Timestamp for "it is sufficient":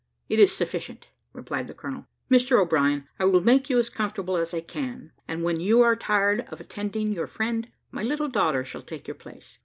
0.29-1.09